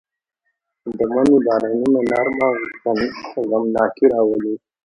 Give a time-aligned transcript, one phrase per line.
[0.97, 2.49] د مني بارانونه نرمه
[3.49, 4.53] غمناکي راولي